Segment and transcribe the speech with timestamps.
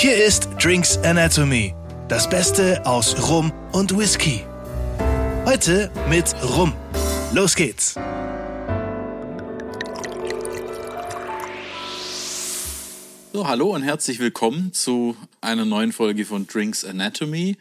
[0.00, 1.74] Hier ist Drinks Anatomy,
[2.06, 4.44] das Beste aus Rum und Whisky.
[5.44, 6.72] Heute mit Rum.
[7.34, 7.96] Los geht's.
[13.32, 17.56] So, hallo und herzlich willkommen zu einer neuen Folge von Drinks Anatomy.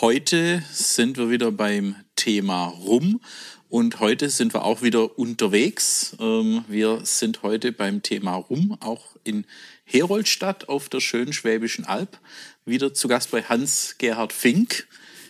[0.00, 3.20] Heute sind wir wieder beim Thema Rum
[3.68, 6.16] und heute sind wir auch wieder unterwegs.
[6.20, 9.44] Ähm, wir sind heute beim Thema Rum, auch in
[9.84, 12.18] Heroldstadt auf der schönen Schwäbischen Alb.
[12.64, 14.88] Wieder zu Gast bei Hans-Gerhard Fink.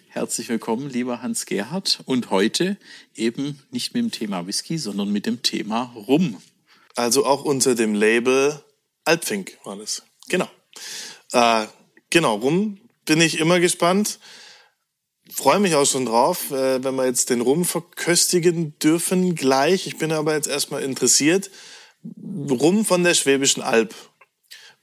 [0.08, 2.00] Herzlich willkommen, lieber Hans-Gerhard.
[2.06, 2.76] Und heute
[3.16, 6.40] eben nicht mit dem Thema Whisky, sondern mit dem Thema Rum.
[6.94, 8.62] Also auch unter dem Label
[9.04, 10.02] Alpfink war das.
[10.28, 10.48] Genau.
[11.32, 11.66] Äh,
[12.10, 14.20] genau, Rum bin ich immer gespannt.
[15.32, 19.88] Freue mich auch schon drauf, äh, wenn wir jetzt den Rum verköstigen dürfen gleich.
[19.88, 21.50] Ich bin aber jetzt erstmal interessiert.
[22.48, 23.94] Rum von der Schwäbischen Alb.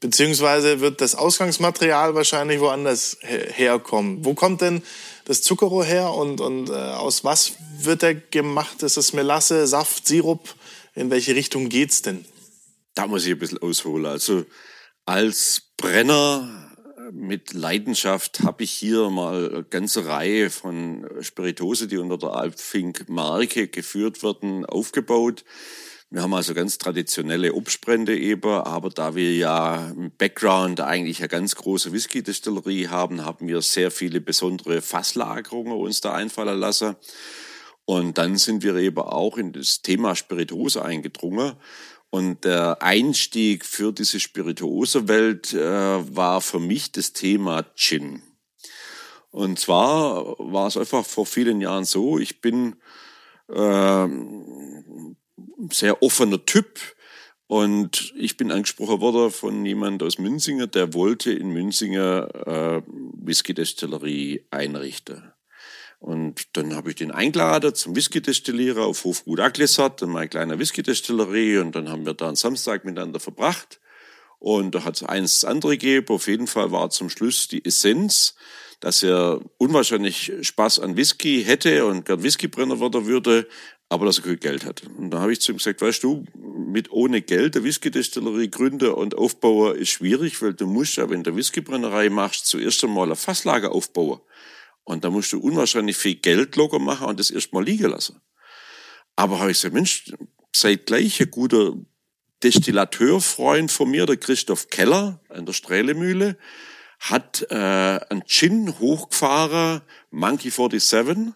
[0.02, 4.26] Beziehungsweise wird das Ausgangsmaterial wahrscheinlich woanders herkommen.
[4.26, 4.82] Wo kommt denn
[5.26, 8.82] das Zuckerrohr her und, und äh, aus was wird er gemacht?
[8.82, 10.56] Ist es Melasse, Saft, Sirup?
[10.96, 12.26] In welche Richtung geht's denn?
[12.96, 14.08] Da muss ich ein bisschen ausholen.
[14.08, 14.44] Also
[15.06, 16.72] als Brenner
[17.12, 23.68] mit Leidenschaft habe ich hier mal eine ganze Reihe von Spiritose, die unter der Alpfink-Marke
[23.68, 25.44] geführt werden, aufgebaut.
[26.14, 31.30] Wir haben also ganz traditionelle Obstbrände eben, aber da wir ja im Background eigentlich eine
[31.30, 36.98] ganz große Whisky-Destillerie haben, haben wir sehr viele besondere Fasslagerungen uns da einfallen lassen.
[37.86, 41.54] Und dann sind wir eben auch in das Thema Spiritose eingedrungen.
[42.10, 48.22] Und der Einstieg für diese Spirituose-Welt äh, war für mich das Thema Gin.
[49.30, 52.76] Und zwar war es einfach vor vielen Jahren so, ich bin
[53.48, 54.08] äh,
[55.70, 56.80] sehr offener Typ
[57.52, 64.46] und ich bin angesprochen worden von jemand aus Münzinger, der wollte in Münzinger äh, Whisky-Destillerie
[64.52, 65.34] einrichten.
[66.00, 71.58] Und dann habe ich den eingeladen zum Whisky-Destillierer auf Hofgut Aglesat, in meine kleine Whisky-Destillerie.
[71.58, 73.82] Und dann haben wir da einen Samstag miteinander verbracht.
[74.40, 76.08] Und da hat es eins das andere gegeben.
[76.08, 78.36] Auf jeden Fall war zum Schluss die Essenz,
[78.80, 83.46] dass er unwahrscheinlich Spaß an Whisky hätte und gern Whiskybrenner werden würde,
[83.92, 84.84] aber dass er kein Geld hat.
[84.98, 88.94] Und da habe ich zu ihm gesagt, weißt du, mit ohne Geld eine Whisky-Destillerie gründen
[88.94, 93.18] und aufbauen ist schwierig, weil du musst ja, wenn du Whiskybrennerei machst, zuerst einmal ein
[93.18, 94.22] Fasslager aufbauen.
[94.86, 98.22] Und da musst du unwahrscheinlich viel Geld locker machen und das erstmal liegen lassen.
[99.18, 100.14] Aber habe ich gesagt, Mensch,
[100.56, 101.74] seid gleich ein guter
[102.44, 106.38] Destillateurfreund von mir, der Christoph Keller an der Strählemühle,
[107.02, 109.82] hat äh, einen Gin hochgefahren,
[110.12, 111.34] Monkey 47.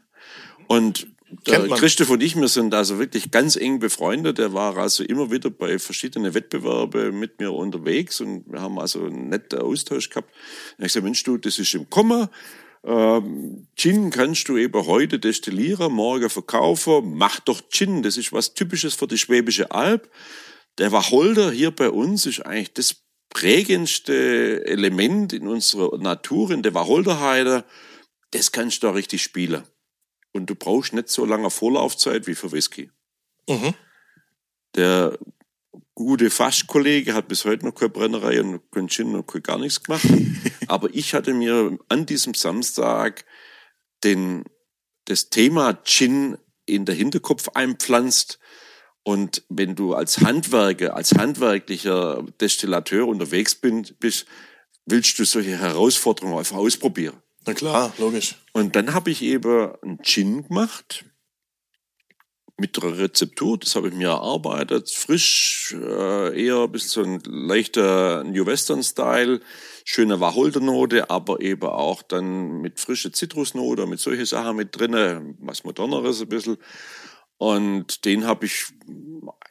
[0.67, 4.39] Und der Christoph und ich, wir sind also wirklich ganz eng befreundet.
[4.39, 9.05] Er war also immer wieder bei verschiedenen Wettbewerben mit mir unterwegs und wir haben also
[9.05, 10.31] einen netten Austausch gehabt.
[10.31, 12.29] Ich habe gesagt, Mensch, du, das ist im Kommen
[12.85, 17.15] ähm, Gin kannst du eben heute destillieren, morgen verkaufen.
[17.15, 20.09] Mach doch Gin, das ist was Typisches für die Schwäbische Alb.
[20.77, 22.97] Der Wacholder hier bei uns ist eigentlich das
[23.29, 27.65] prägendste Element in unserer Natur, in der Wacholderheide.
[28.31, 29.63] Das kannst du da richtig spielen.
[30.35, 32.91] Und du brauchst nicht so lange Vorlaufzeit wie für Whisky.
[33.47, 33.73] Mhm.
[34.75, 35.17] Der
[35.93, 40.05] gute Faschkollege hat bis heute noch keine Brennerei und kein Gin noch gar nichts gemacht.
[40.67, 43.23] Aber ich hatte mir an diesem Samstag
[44.03, 44.43] den,
[45.05, 48.37] das Thema Gin in der Hinterkopf einpflanzt.
[49.03, 54.25] Und wenn du als Handwerker, als handwerklicher Destillateur unterwegs bist,
[54.85, 57.21] willst du solche Herausforderungen einfach ausprobieren.
[57.45, 58.35] Na klar, logisch.
[58.53, 61.05] Und dann habe ich eben einen Gin gemacht
[62.57, 67.47] mit der Rezeptur, das habe ich mir erarbeitet, frisch, äh, eher ein bisschen so ein
[67.47, 69.41] leichter New Western Style,
[69.83, 75.65] schöne Wacholdernote, aber eben auch dann mit frische Zitrusnote, mit solche Sachen mit drinne, was
[75.65, 76.57] moderneres ein bisschen.
[77.37, 78.67] Und den habe ich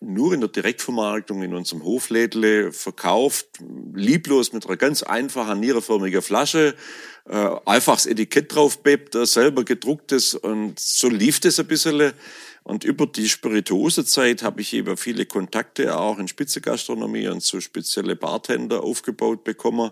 [0.01, 3.47] nur in der Direktvermarktung in unserem Hoflädle verkauft,
[3.95, 6.75] lieblos mit einer ganz einfachen nierenförmigen Flasche,
[7.27, 12.13] äh, einfaches Etikett drauf bebt, selber gedrucktes und so lief das ein bisschen.
[12.63, 18.17] Und über die Spirituosezeit habe ich eben viele Kontakte auch in Spitzegastronomie und so spezielle
[18.17, 19.91] Bartender aufgebaut bekommen.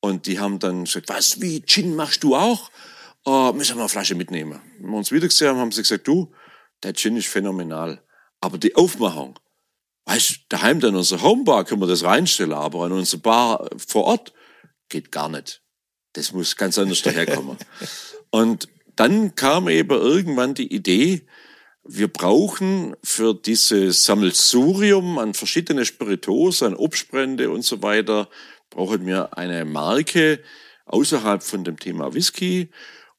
[0.00, 2.70] Und die haben dann gesagt, was, wie, Gin machst du auch?
[3.24, 4.60] Oh, müssen wir eine Flasche mitnehmen.
[4.78, 6.30] Wenn wir uns wieder gesehen haben, haben sie gesagt, du,
[6.84, 8.02] der Gin ist phänomenal.
[8.40, 9.38] Aber die Aufmachung,
[10.06, 14.32] weißt daheim in unserer Homebar können wir das reinstellen, aber an unserer Bar vor Ort
[14.88, 15.62] geht gar nicht.
[16.12, 17.56] Das muss ganz anders daherkommen.
[18.30, 21.26] Und dann kam eben irgendwann die Idee,
[21.86, 28.28] wir brauchen für dieses Sammelsurium an verschiedene Spirituosen, an Obstbrände und so weiter,
[28.70, 30.42] brauchen wir eine Marke
[30.86, 32.70] außerhalb von dem Thema Whisky.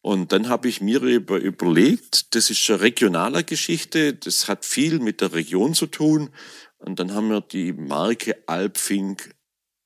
[0.05, 5.19] Und dann habe ich mir überlegt, das ist eine regionale Geschichte, das hat viel mit
[5.19, 6.29] der Region zu tun.
[6.77, 9.33] Und dann haben wir die Marke Alpfink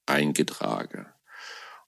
[0.07, 1.05] eingetragen.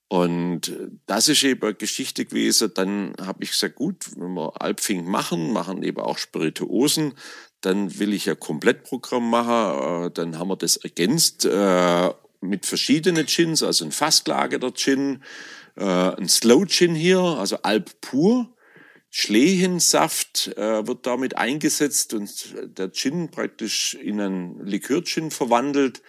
[0.08, 0.74] Und
[1.08, 2.72] das ist eben eine Geschichte gewesen.
[2.74, 7.16] Dann habe ich gesagt, gut, wenn wir Alpfink machen, machen eben auch Spirituosen,
[7.60, 10.06] dann will ich ja Komplettprogramm machen.
[10.06, 15.22] Äh, dann haben wir das ergänzt äh, mit verschiedenen Gins, also ein fastgelagerter Gin,
[15.76, 18.48] äh, ein Slow Gin hier, also Alp pur.
[19.14, 26.02] Schlehensaft äh, wird damit eingesetzt und der Gin praktisch in einen Likör-Gin verwandelt.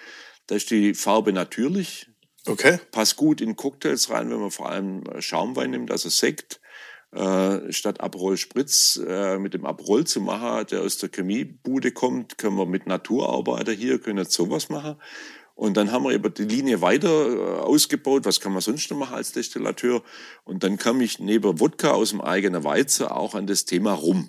[0.46, 2.06] Da ist die Farbe natürlich.
[2.46, 2.78] Okay.
[2.92, 6.60] Passt gut in Cocktails rein, wenn man vor allem Schaumwein nimmt, also Sekt.
[7.12, 12.38] Äh, statt Aperol Spritz äh, mit dem Aperol zu machen, der aus der Chemiebude kommt,
[12.38, 14.96] können wir mit Naturarbeiter hier, können jetzt sowas machen.
[15.62, 18.24] Und dann haben wir eben die Linie weiter äh, ausgebaut.
[18.24, 20.02] Was kann man sonst noch machen als Destillateur?
[20.42, 24.28] Und dann kam ich neben Wodka aus dem eigenen Weizen auch an das Thema Rum.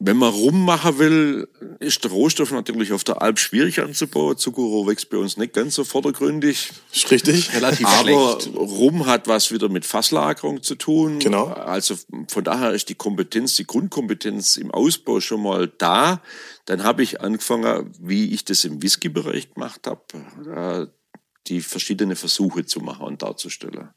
[0.00, 1.48] Wenn man rummachen will,
[1.80, 4.36] ist der Rohstoff natürlich auf der Alp schwierig anzubauen.
[4.36, 6.70] Zuckerrohr wächst bei uns nicht ganz so vordergründig.
[6.92, 7.54] Ist richtig.
[7.54, 8.54] Relativ Aber schlecht.
[8.54, 11.20] Rum hat was wieder mit Fasslagerung zu tun.
[11.20, 11.46] Genau.
[11.46, 11.96] Also
[12.28, 16.20] von daher ist die Kompetenz, die Grundkompetenz im Ausbau schon mal da.
[16.66, 20.02] Dann habe ich angefangen, wie ich das im Whisky-Bereich gemacht habe,
[20.54, 20.86] äh,
[21.46, 23.88] die verschiedenen Versuche zu machen und darzustellen.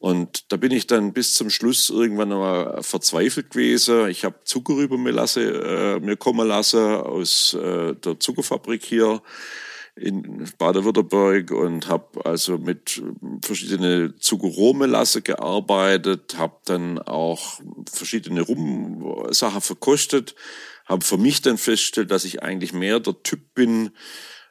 [0.00, 4.08] Und da bin ich dann bis zum Schluss irgendwann mal verzweifelt gewesen.
[4.08, 9.20] Ich habe Zucker über mir, lasse, äh, mir kommen lassen aus äh, der Zuckerfabrik hier
[9.96, 13.02] in Baden-Württemberg und habe also mit
[13.42, 17.60] verschiedenen Zuckerrohrmelasse gearbeitet, habe dann auch
[17.92, 20.34] verschiedene Rum-Sachen verkostet,
[20.86, 23.90] habe für mich dann festgestellt, dass ich eigentlich mehr der Typ bin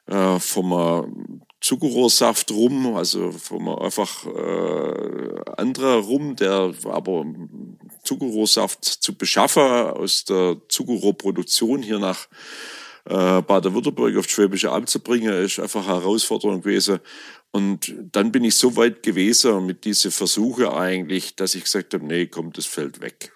[0.05, 7.25] äh, vom äh, Zuckerrohrsaft rum, also vom einfach äh, anderer rum, der aber
[8.03, 12.27] Zuckerrohrsaft zu beschaffen aus der Zuckerrohrproduktion hier nach
[13.05, 16.99] äh, Baden-Württemberg auf Schwäbische Alb zu bringen, ist einfach eine Herausforderung gewesen.
[17.51, 22.05] Und dann bin ich so weit gewesen mit diesen Versuche eigentlich, dass ich gesagt habe,
[22.05, 23.33] nee, komm, das fällt weg.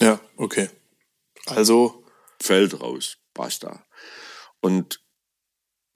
[0.00, 0.70] Ja, okay.
[1.46, 2.04] Also,
[2.40, 3.86] Fällt raus, basta.
[4.60, 5.00] Und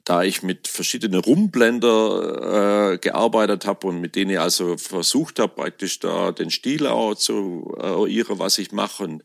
[0.09, 5.55] da ich mit verschiedenen Rumblender äh, gearbeitet habe und mit denen ich also versucht habe,
[5.55, 9.05] praktisch da den Stil auch zu eruieren, was ich mache.
[9.05, 9.23] Und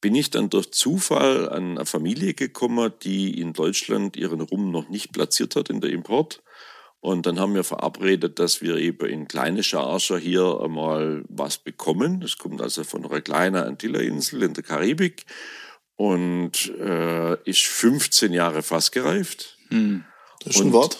[0.00, 4.88] bin ich dann durch Zufall an eine Familie gekommen, die in Deutschland ihren Rum noch
[4.88, 6.42] nicht platziert hat in der Import.
[7.00, 12.20] Und dann haben wir verabredet, dass wir eben in kleine Charge hier einmal was bekommen.
[12.20, 15.26] Das kommt also von einer kleinen Antilla-Insel in der Karibik
[15.96, 19.58] und äh, ist 15 Jahre fast gereift.
[20.44, 20.98] Das ist ein Wort.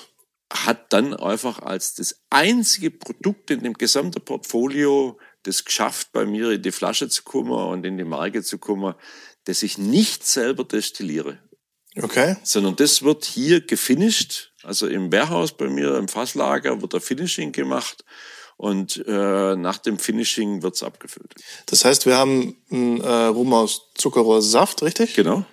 [0.52, 6.50] Hat dann einfach als das einzige Produkt in dem gesamten Portfolio das geschafft, bei mir
[6.50, 8.94] in die Flasche zu kommen und in die Marke zu kommen,
[9.44, 11.38] dass ich nicht selber destilliere
[11.96, 12.36] Okay.
[12.44, 14.52] sondern das wird hier gefinisht.
[14.62, 18.04] Also im Warehouse bei mir im Fasslager wird der Finishing gemacht
[18.56, 21.34] und äh, nach dem Finishing wird's abgefüllt.
[21.66, 25.14] Das heißt, wir haben einen äh, Rum aus Zuckerrohrsaft, richtig?
[25.14, 25.44] Genau.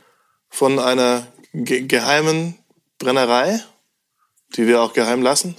[0.50, 2.60] Von einer ge geheimen
[2.98, 3.64] Brennerei,
[4.56, 5.56] die wir auch geheim lassen.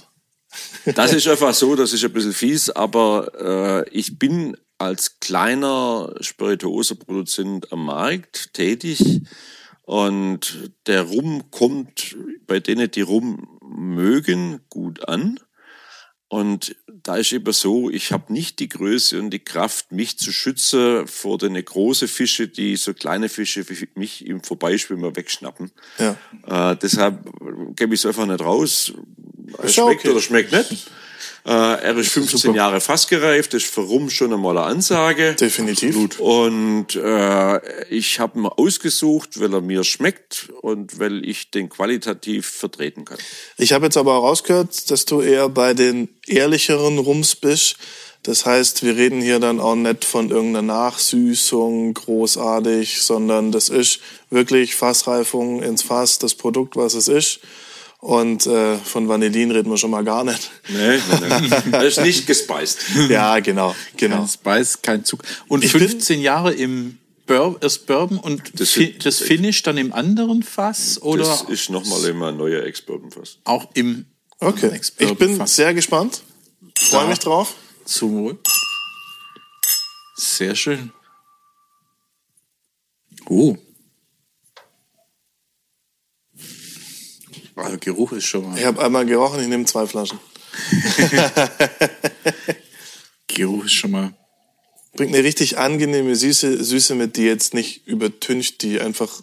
[0.95, 6.15] Das ist einfach so, das ist ein bisschen fies, aber äh, ich bin als kleiner
[6.21, 9.21] Spirituoseproduzent am Markt tätig
[9.83, 12.17] und der Rum kommt
[12.47, 15.39] bei denen, die Rum mögen, gut an.
[16.29, 20.31] Und da ist eben so, ich habe nicht die Größe und die Kraft, mich zu
[20.31, 25.71] schützen vor den großen Fische, die so kleine Fische wie mich im Vorbeischwimmen wegschnappen.
[25.97, 26.71] Ja.
[26.71, 27.23] Äh, deshalb
[27.75, 28.93] gebe ich es einfach nicht raus.
[29.63, 30.09] Es schmeckt okay.
[30.09, 30.91] oder schmeckt nicht.
[31.45, 32.55] Äh, er ist 15 super.
[32.55, 35.35] Jahre fast gereift, ist für Rum schon einmal eine Ansage.
[35.35, 36.19] Definitiv.
[36.19, 42.47] Und äh, ich habe ihn ausgesucht, weil er mir schmeckt und weil ich den qualitativ
[42.47, 43.17] vertreten kann.
[43.57, 47.77] Ich habe jetzt aber auch rausgehört, dass du eher bei den ehrlicheren Rums bist.
[48.23, 54.01] Das heißt, wir reden hier dann auch nicht von irgendeiner Nachsüßung großartig, sondern das ist
[54.29, 57.39] wirklich Fassreifung ins Fass, das Produkt, was es ist.
[58.01, 60.49] Und äh, von Vanillin reden wir schon mal gar nicht.
[60.69, 61.71] Nee, nee, nee.
[61.73, 62.79] Er ist nicht gespeist.
[63.09, 64.19] Ja, genau, genau.
[64.19, 65.21] Kein Spice, kein Zug.
[65.49, 69.63] Und Ich bin- 15 Jahre im Bur erst Bourbon und Das das, sind- das Finish
[69.63, 73.39] dann im anderen Fass oder Das ist nochmal immer ein neuer Ex-Bourbon fast.
[73.43, 74.05] auch im
[74.39, 75.57] Okay, ich bin Fass.
[75.57, 76.21] sehr gespannt.
[76.79, 77.55] Freue mich drauf.
[77.83, 78.39] Zum Wohl.
[80.15, 80.93] Sehr schön.
[83.27, 83.57] Oh.
[87.63, 88.57] Also Geruch ist schon mal.
[88.57, 90.19] Ich habe einmal gerochen, ich nehme zwei Flaschen.
[93.27, 94.13] Geruch ist schon mal.
[94.93, 99.21] Bringt eine richtig angenehme Süße, Süße mit, die jetzt nicht übertüncht, die einfach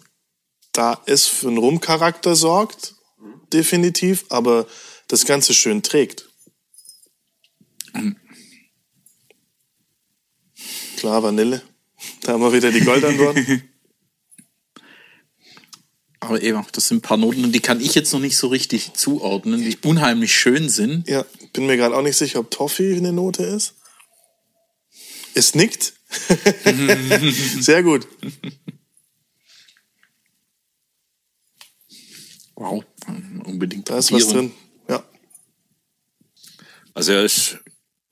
[0.71, 2.95] da ist, für einen Rumcharakter sorgt,
[3.51, 4.67] definitiv, aber
[5.07, 6.27] das Ganze schön trägt.
[10.97, 11.61] Klar, Vanille.
[12.21, 13.37] Da haben wir wieder die Goldantwort.
[16.27, 18.47] Aber eben, das sind ein paar Noten und die kann ich jetzt noch nicht so
[18.47, 21.07] richtig zuordnen, die unheimlich schön sind.
[21.07, 23.75] Ja, bin mir gerade auch nicht sicher, ob Toffee eine Note ist.
[25.33, 25.93] Es nickt.
[27.61, 28.09] Sehr gut.
[32.55, 32.83] Wow,
[33.45, 33.89] unbedingt.
[33.89, 34.51] Da ist was drin.
[34.89, 35.01] Ja.
[36.93, 37.59] Also er ist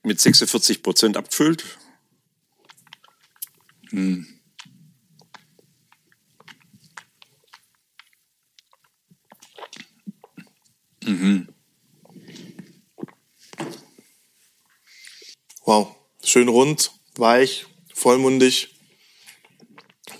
[0.02, 1.64] mit 46 Prozent abgefüllt.
[15.64, 15.94] Wow.
[16.22, 18.68] Schön rund, weich, vollmundig.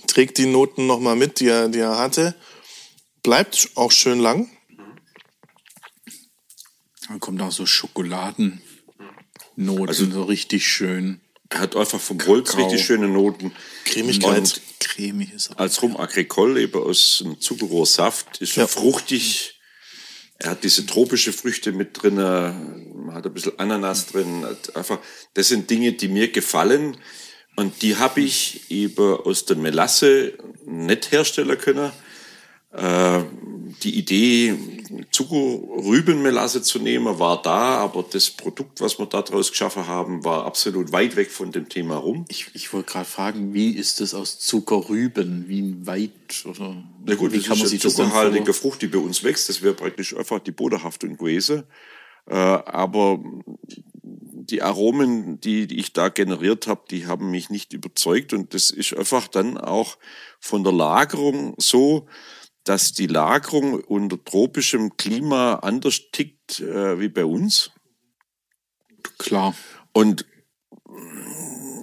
[0.06, 2.34] Trägt die Noten nochmal mit, die er, die er hatte.
[3.22, 4.48] Bleibt auch schön lang.
[7.08, 8.60] Dann kommt auch so Schokoladennoten,
[9.88, 11.20] Also- so richtig schön.
[11.48, 12.64] Er hat einfach vom Holz Kakao.
[12.66, 13.52] richtig schöne Noten.
[13.84, 14.38] Cremigkeit.
[14.38, 15.60] Und Cremig ist er.
[15.60, 18.66] als Rum Agricole eben aus dem Zuckerrohrsaft ist Ja.
[18.66, 19.55] fruchtig.
[20.38, 24.44] Er hat diese tropische Früchte mit drin, man hat ein bisschen Ananas drin.
[24.74, 24.98] Einfach,
[25.34, 26.96] das sind Dinge, die mir gefallen.
[27.56, 30.34] Und die habe ich eben aus der Melasse
[30.66, 31.90] nicht herstellen können.
[32.76, 33.24] Äh,
[33.82, 34.54] die Idee,
[35.10, 40.92] Zuckerrübenmelasse zu nehmen, war da, aber das Produkt, was wir daraus geschaffen haben, war absolut
[40.92, 42.24] weit weg von dem Thema rum.
[42.28, 45.48] Ich, ich wollte gerade fragen, wie ist das aus Zuckerrüben?
[45.48, 49.24] Wie weit oder Na gut, wie das ist eine denn zuckerhaltige Frucht, die bei uns
[49.24, 49.48] wächst.
[49.48, 51.64] Das wäre praktisch einfach die Bodenhaftung gewesen.
[52.26, 53.20] Äh, aber
[54.02, 58.32] die Aromen, die, die ich da generiert habe, die haben mich nicht überzeugt.
[58.32, 59.98] Und das ist einfach dann auch
[60.40, 62.06] von der Lagerung so,
[62.66, 67.70] dass die Lagerung unter tropischem Klima anders tickt äh, wie bei uns.
[69.18, 69.54] Klar.
[69.92, 70.26] Und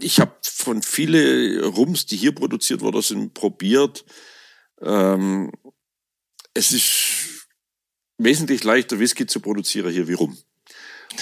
[0.02, 4.04] ich habe von viele Rums, die hier produziert worden sind, probiert.
[4.82, 5.54] Ähm,
[6.54, 7.48] es ist
[8.18, 10.38] wesentlich leichter, Whisky zu produzieren hier wie Rum.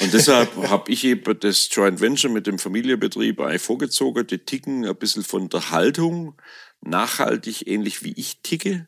[0.01, 4.25] Und deshalb habe ich eben das Joint Venture mit dem Familienbetrieb eigentlich vorgezogen.
[4.25, 6.35] Die ticken ein bisschen von der Haltung
[6.81, 8.87] nachhaltig, ähnlich wie ich ticke.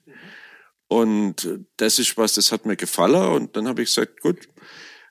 [0.93, 3.33] Und das ist was, das hat mir gefallen.
[3.33, 4.47] Und dann habe ich gesagt, gut,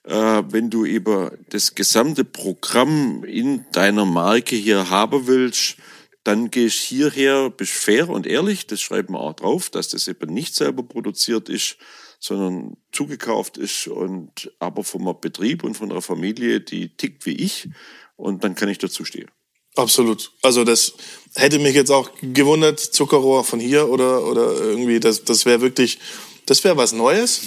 [0.04, 5.76] äh, wenn du eben das gesamte Programm in deiner Marke hier haben willst,
[6.22, 10.32] dann gehst hierher, bist fair und ehrlich, das schreiben wir auch drauf, dass das eben
[10.32, 11.78] nicht selber produziert ist,
[12.20, 17.68] sondern zugekauft ist und aber vom Betrieb und von einer Familie, die tickt wie ich
[18.14, 19.32] und dann kann ich dazu stehen.
[19.76, 20.32] Absolut.
[20.42, 20.92] Also das
[21.34, 25.98] hätte mich jetzt auch gewundert, Zuckerrohr von hier oder, oder irgendwie, das, das wäre wirklich,
[26.46, 27.40] das wäre was Neues.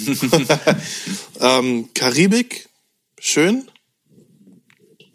[1.40, 2.70] ähm, Karibik,
[3.20, 3.70] schön.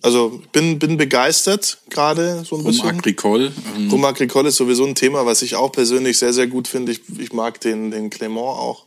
[0.03, 2.89] Also bin, bin begeistert gerade so ein Rum bisschen.
[2.89, 3.53] Agricole.
[3.77, 6.93] Ähm, Rum Agricole ist sowieso ein Thema, was ich auch persönlich sehr, sehr gut finde.
[6.93, 8.87] Ich, ich mag den, den Clement auch,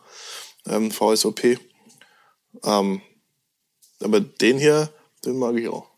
[0.68, 1.60] ähm, VSOP.
[2.64, 3.02] Ähm,
[4.00, 4.92] aber den hier,
[5.24, 5.93] den mag ich auch.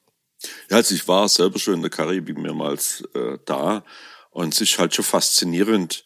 [0.69, 3.83] Ja, also ich war selber schon in der Karibik mehrmals äh, da
[4.31, 6.05] und es ist halt schon faszinierend,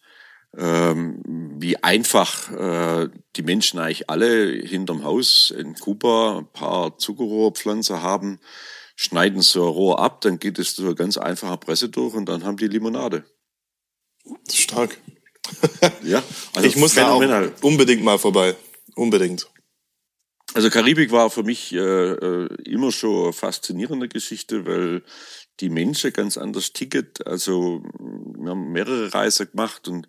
[0.58, 1.22] ähm,
[1.58, 8.40] wie einfach äh, die Menschen eigentlich alle hinterm Haus in Kuba ein paar Zuckerrohrpflanzen haben,
[8.96, 12.44] schneiden so ein Rohr ab, dann geht es eine ganz einfache Presse durch und dann
[12.44, 13.26] haben die Limonade.
[14.52, 14.98] Stark.
[16.04, 16.22] Ja,
[16.56, 17.24] also ich muss da auch
[17.62, 18.56] unbedingt mal vorbei.
[18.96, 19.50] Unbedingt.
[20.56, 25.04] Also Karibik war für mich äh, äh, immer schon eine faszinierende Geschichte, weil
[25.60, 27.26] die Menschen ganz anders ticket.
[27.28, 30.08] Also wir haben mehrere Reisen gemacht und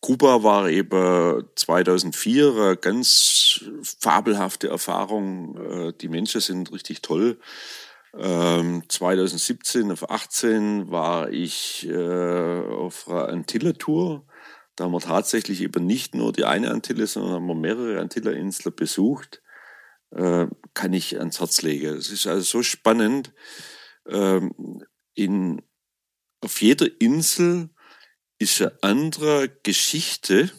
[0.00, 3.64] Kuba war eben 2004 eine ganz
[4.00, 5.56] fabelhafte Erfahrung.
[5.56, 7.38] Äh, Die Menschen sind richtig toll.
[8.16, 14.26] Ähm, 2017 auf 18 war ich äh, auf einer Antille-Tour.
[14.76, 18.74] Da haben wir tatsächlich eben nicht nur die eine Antille, sondern haben wir mehrere Antille-Inseln
[18.76, 19.40] besucht.
[20.14, 21.96] Äh, kann ich ans Herz legen.
[21.96, 23.32] Es ist also so spannend.
[24.06, 25.62] Ähm, in,
[26.40, 27.70] auf jeder Insel
[28.38, 30.50] ist eine andere Geschichte,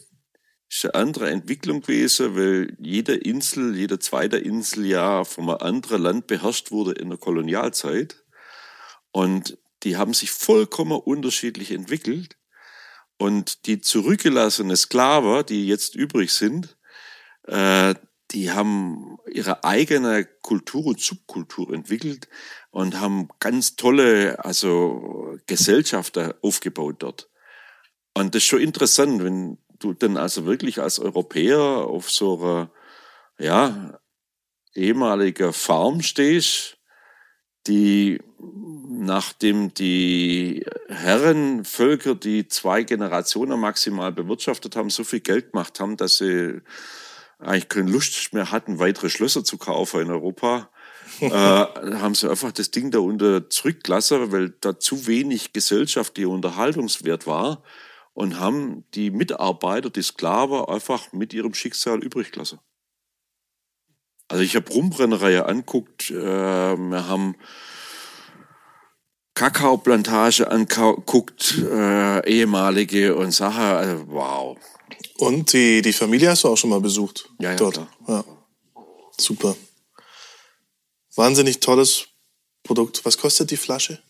[0.68, 6.02] ist eine andere Entwicklung gewesen, weil jede Insel, jede zweite Insel ja von einem anderen
[6.02, 8.24] Land beherrscht wurde in der Kolonialzeit.
[9.10, 12.36] Und die haben sich vollkommen unterschiedlich entwickelt.
[13.16, 16.76] Und die zurückgelassene Sklaven, die jetzt übrig sind,
[17.44, 17.94] äh,
[18.36, 22.28] die haben ihre eigene Kultur und Subkultur entwickelt
[22.70, 27.30] und haben ganz tolle, also Gesellschaften aufgebaut dort.
[28.12, 32.70] Und das ist schon interessant, wenn du dann also wirklich als Europäer auf so einer,
[33.38, 33.98] ja,
[34.74, 36.76] ehemaliger Farm stehst,
[37.66, 45.96] die nachdem die Herrenvölker, die zwei Generationen maximal bewirtschaftet haben, so viel Geld gemacht haben,
[45.96, 46.60] dass sie
[47.38, 50.70] eigentlich keine Lust mehr hatten, weitere Schlösser zu kaufen in Europa,
[51.20, 57.26] äh, haben sie einfach das Ding da unter zurückgelassen, weil da zu wenig gesellschaftlicher Unterhaltungswert
[57.26, 57.62] war
[58.12, 62.58] und haben die Mitarbeiter, die Sklaven einfach mit ihrem Schicksal übrig gelassen.
[64.28, 67.36] Also ich habe Rumbrennerei anguckt, äh, wir haben
[69.34, 74.58] Kakaoplantage anguckt, äh, ehemalige und Sache, also wow.
[75.18, 77.28] Und die, die Familie hast du auch schon mal besucht?
[77.40, 77.74] Ja, ja, dort.
[77.74, 77.88] klar.
[78.08, 78.24] Ja.
[79.18, 79.56] Super.
[81.14, 82.08] Wahnsinnig tolles
[82.62, 83.04] Produkt.
[83.04, 84.02] Was kostet die Flasche?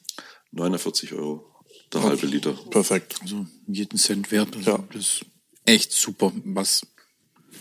[0.52, 1.44] 49 Euro,
[1.92, 2.52] der halbe Liter.
[2.70, 3.16] Perfekt.
[3.22, 4.56] Also jeden Cent wert.
[4.56, 4.84] Also Ja.
[4.92, 5.24] Das ist
[5.64, 6.86] echt super, was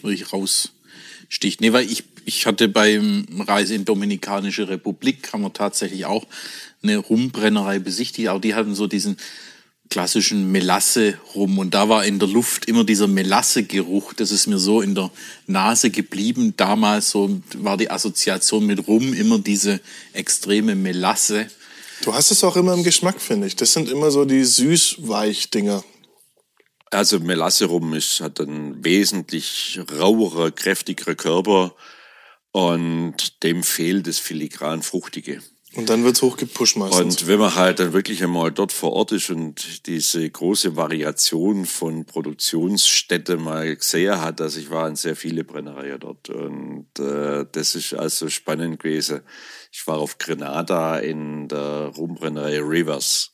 [0.01, 1.61] wirklich raussticht.
[1.61, 6.25] Nee, weil ich, ich hatte beim Reise in Dominikanische Republik, haben wir tatsächlich auch
[6.81, 9.17] eine Rumbrennerei besichtigt, aber die hatten so diesen
[9.89, 14.57] klassischen Melasse rum und da war in der Luft immer dieser Melasse-Geruch, das ist mir
[14.57, 15.11] so in der
[15.47, 16.53] Nase geblieben.
[16.57, 19.79] Damals so war die Assoziation mit Rum immer diese
[20.13, 21.47] extreme Melasse.
[22.03, 23.55] Du hast es auch immer im Geschmack, finde ich.
[23.55, 25.83] Das sind immer so die süß-weich-Dinger.
[26.91, 31.75] Also Melasse rum ist, hat einen wesentlich rauere, kräftigere Körper
[32.51, 35.41] und dem fehlt das filigran Fruchtige.
[35.75, 37.21] Und dann wird's hochgepusht meistens.
[37.21, 41.65] Und wenn man halt dann wirklich einmal dort vor Ort ist und diese große Variation
[41.65, 47.45] von Produktionsstätte mal gesehen hat, also ich war in sehr viele Brennereien dort und äh,
[47.51, 49.21] das ist also spannend gewesen.
[49.71, 53.33] Ich war auf Grenada in der Rumbrennerei Rivers.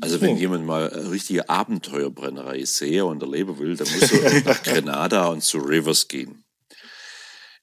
[0.00, 4.62] Also wenn jemand mal eine richtige Abenteuerbrennerei sehe und erleben will, dann muss er nach
[4.64, 6.44] Grenada und zu Rivers gehen.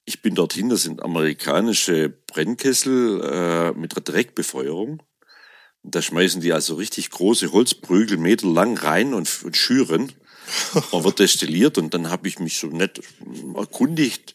[0.05, 5.03] Ich bin dorthin, das sind amerikanische Brennkessel äh, mit Direktbefeuerung.
[5.83, 10.11] Da schmeißen die also richtig große Holzprügel meterlang rein und, und schüren.
[10.91, 13.01] Und wird destilliert und dann habe ich mich so nett
[13.55, 14.33] erkundigt,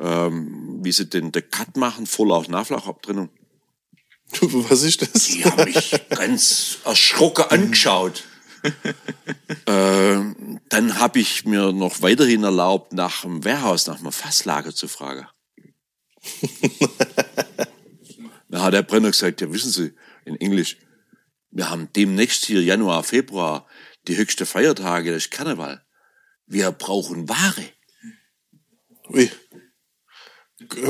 [0.00, 3.28] ähm, wie sie denn den Cut machen, Vorlauf-Nachlaufabtrennung.
[4.40, 5.26] Was ist das?
[5.26, 8.24] Die haben mich ganz erschrocken angeschaut.
[9.66, 14.88] ähm, dann habe ich mir noch weiterhin erlaubt, nach dem Warehouse, nach einem Fasslager zu
[14.88, 15.26] fragen.
[18.48, 19.92] da hat der Brenner gesagt, ja wissen Sie,
[20.24, 20.76] in Englisch,
[21.50, 23.66] wir haben demnächst hier Januar, Februar
[24.08, 25.84] die höchste Feiertage, das ist Karneval.
[26.46, 27.68] Wir brauchen Ware.
[29.10, 29.30] Ui.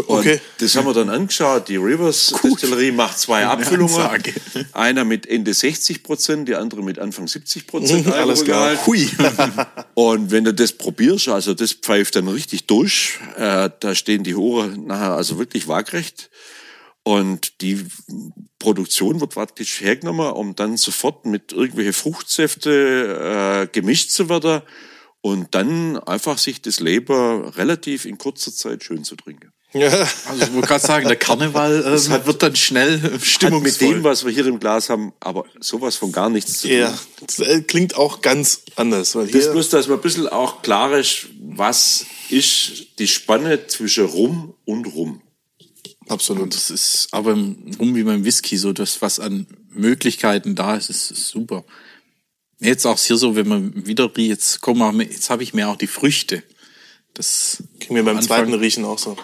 [0.06, 0.40] Und Okay.
[0.58, 1.68] das haben wir dann angeschaut.
[1.68, 3.94] Die Rivers Distillerie macht zwei Abfüllungen.
[3.94, 4.32] Ansage.
[4.72, 8.06] Einer mit Ende 60 Prozent, die andere mit Anfang 70 Prozent.
[8.06, 8.76] Mhm, alles klar.
[8.86, 9.08] Hui.
[9.94, 14.34] Und wenn du das probierst, also das pfeift dann richtig durch, äh, da stehen die
[14.34, 16.30] Ohren nachher also wirklich waagrecht.
[17.04, 17.84] Und die
[18.60, 24.62] Produktion wird praktisch hergenommen, um dann sofort mit irgendwelche Fruchtsäfte äh, gemischt zu werden
[25.20, 29.52] und dann einfach sich das Leben relativ in kurzer Zeit schön zu trinken.
[29.74, 29.88] Ja.
[30.28, 33.94] Also ich wollte gerade sagen, der Karneval äh, wird dann schnell äh, Hat mit stimmungsvoll.
[33.94, 36.76] dem, was wir hier im Glas haben, aber sowas von gar nichts zu tun.
[36.76, 36.98] ja.
[37.26, 39.14] Das klingt auch ganz anders.
[39.14, 44.04] Weil Das bloß, dass man ein bisschen auch klar ist, was ist die Spanne zwischen
[44.06, 45.22] Rum und Rum.
[46.08, 46.54] absolut.
[46.54, 50.90] Das ist aber im rum wie beim Whisky so, das was an Möglichkeiten da ist,
[50.90, 51.64] ist, ist super.
[52.60, 55.68] Jetzt auch hier so, wenn man wieder riecht, jetzt komm mal, jetzt habe ich mir
[55.68, 56.42] auch die Früchte.
[57.14, 59.16] Das Ging mir beim Anfang- zweiten Riechen auch so.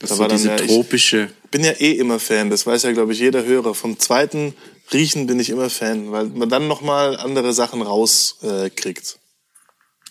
[0.00, 1.30] Das Da dann diese ja, ich- tropische.
[1.52, 3.74] bin ja eh immer Fan, das weiß ja, glaube ich, jeder Hörer.
[3.74, 4.54] Vom zweiten
[4.92, 8.42] Riechen bin ich immer Fan, weil man dann nochmal andere Sachen rauskriegt.
[8.66, 9.18] Äh, kriegt.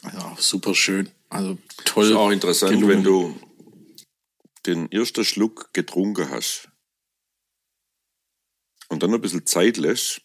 [0.03, 1.11] Ja, super schön.
[1.29, 2.05] Also toll.
[2.07, 2.89] ist auch interessant, gelungen.
[2.97, 3.35] wenn du
[4.65, 6.69] den ersten Schluck getrunken hast
[8.87, 10.21] und dann ein bisschen Zeit lässt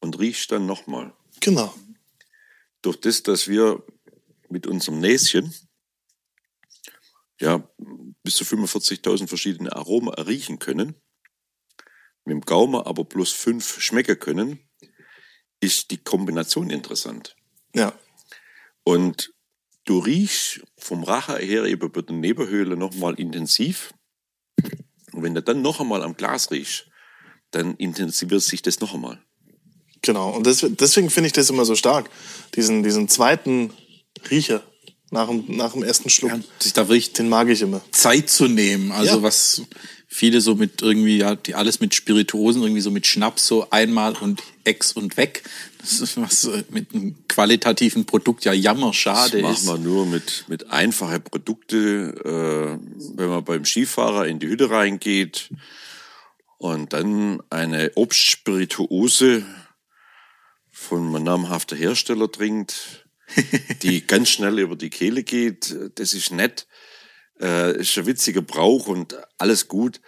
[0.00, 1.12] und riechst dann nochmal.
[1.40, 1.74] genau.
[2.82, 3.82] Durch das, dass wir
[4.48, 5.54] mit unserem Näschen
[7.40, 7.68] ja
[8.22, 10.94] bis zu 45.000 verschiedene Aromen riechen können,
[12.24, 14.60] mit dem Gaumen aber bloß fünf schmecken können,
[15.60, 17.36] ist die Kombination interessant.
[17.74, 17.92] Ja.
[18.84, 19.32] Und
[19.84, 23.92] du riechst vom Rache her eben über die Nebenhöhle nochmal intensiv.
[25.12, 26.88] Und wenn du dann noch einmal am Glas riechst,
[27.50, 29.22] dann intensiviert sich das noch einmal.
[30.02, 30.30] Genau.
[30.30, 32.10] Und deswegen finde ich das immer so stark.
[32.54, 33.72] Diesen, diesen zweiten
[34.30, 34.62] Riecher.
[35.10, 36.30] Nach dem, nach dem ersten Schluck.
[36.32, 37.80] Ja, sich da wirklich Den mag ich immer.
[37.90, 38.92] Zeit zu nehmen.
[38.92, 39.22] Also Ja.
[39.22, 39.62] was
[40.06, 44.14] viele so mit irgendwie, ja, die alles mit Spirituosen, irgendwie so mit Schnaps so einmal
[44.16, 45.42] und ex und weg.
[45.80, 49.66] Das ist was äh, mit einem qualitativen Produkt ja jammerschade Das ist.
[49.66, 54.70] macht man nur mit, mit einfachen Produkte, äh, wenn man beim Skifahrer in die Hütte
[54.70, 55.48] reingeht
[56.58, 59.44] und dann eine Obstspirituose
[60.72, 62.99] von einem namhaften Hersteller trinkt,
[63.82, 65.76] die ganz schnell über die Kehle geht.
[65.96, 66.66] Das ist nett,
[67.40, 70.00] äh, ist ein witziger Brauch und alles gut.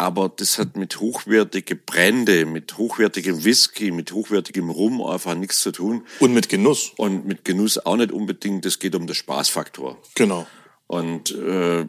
[0.00, 5.72] Aber das hat mit hochwertigen Brände, mit hochwertigem Whisky, mit hochwertigem Rum einfach nichts zu
[5.72, 6.06] tun.
[6.20, 6.92] Und mit Genuss.
[6.96, 8.64] Und mit Genuss auch nicht unbedingt.
[8.64, 10.00] Es geht um den Spaßfaktor.
[10.14, 10.46] Genau.
[10.86, 11.84] Und äh,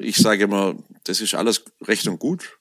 [0.00, 2.58] ich sage immer, das ist alles recht und gut.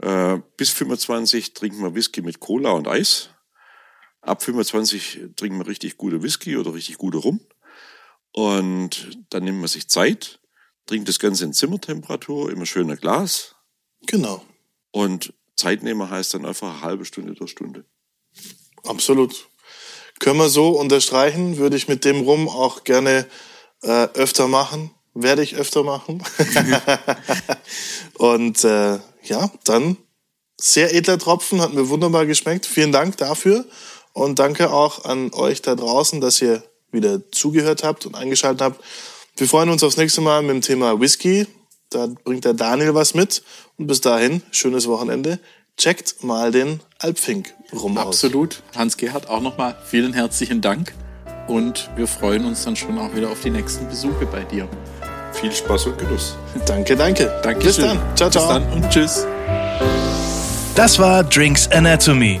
[0.00, 3.30] Äh, bis 25 trinken wir Whisky mit Cola und Eis.
[4.28, 7.40] Ab 25 trinken wir richtig gute Whisky oder richtig gute Rum.
[8.32, 10.40] Und dann nimmt man sich Zeit,
[10.86, 13.54] trinkt das Ganze in Zimmertemperatur, immer schöner Glas.
[14.06, 14.44] Genau.
[14.90, 17.84] Und Zeitnehmer heißt dann einfach eine halbe Stunde der Stunde.
[18.84, 19.48] Absolut.
[20.18, 23.26] Können wir so unterstreichen, würde ich mit dem Rum auch gerne
[23.82, 24.90] äh, öfter machen.
[25.14, 26.22] Werde ich öfter machen.
[28.18, 29.96] Und äh, ja, dann
[30.60, 32.66] sehr edler Tropfen, hat mir wunderbar geschmeckt.
[32.66, 33.64] Vielen Dank dafür.
[34.18, 38.84] Und danke auch an euch da draußen, dass ihr wieder zugehört habt und eingeschaltet habt.
[39.36, 41.46] Wir freuen uns aufs nächste Mal mit dem Thema Whisky.
[41.90, 43.44] Da bringt der Daniel was mit.
[43.78, 45.38] Und bis dahin, schönes Wochenende.
[45.76, 48.06] Checkt mal den Alpfink rum aus.
[48.06, 48.62] Absolut.
[48.74, 50.92] Hans-Gerhard, auch nochmal vielen herzlichen Dank.
[51.46, 54.68] Und wir freuen uns dann schon auch wieder auf die nächsten Besuche bei dir.
[55.32, 56.34] Viel Spaß und Genuss.
[56.66, 57.40] Danke, danke.
[57.44, 58.00] Danke Bis dann.
[58.16, 58.48] Ciao, ciao.
[58.48, 59.24] Bis dann und tschüss.
[60.74, 62.40] Das war Drinks Anatomy.